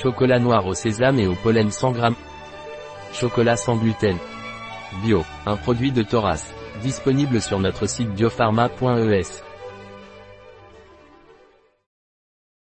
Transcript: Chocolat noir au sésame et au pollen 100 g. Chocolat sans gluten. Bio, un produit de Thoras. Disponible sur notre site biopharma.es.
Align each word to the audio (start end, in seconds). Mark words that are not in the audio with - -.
Chocolat 0.00 0.38
noir 0.38 0.64
au 0.64 0.74
sésame 0.74 1.18
et 1.18 1.26
au 1.26 1.34
pollen 1.34 1.72
100 1.72 1.94
g. 1.94 2.00
Chocolat 3.12 3.56
sans 3.56 3.76
gluten. 3.76 4.16
Bio, 5.02 5.24
un 5.44 5.56
produit 5.56 5.90
de 5.90 6.02
Thoras. 6.02 6.52
Disponible 6.82 7.40
sur 7.40 7.58
notre 7.58 7.86
site 7.86 8.10
biopharma.es. 8.10 9.47